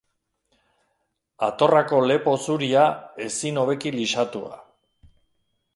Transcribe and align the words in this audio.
Atorrako 1.47 1.99
lepo 2.11 2.33
zuria, 2.47 2.87
ezin 3.27 3.63
hobeki 3.65 3.93
lisatua. 3.99 4.61